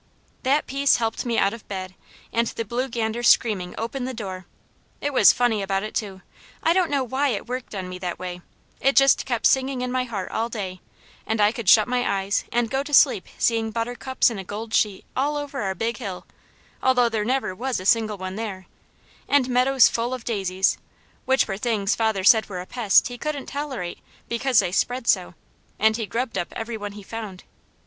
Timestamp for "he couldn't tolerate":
23.07-23.99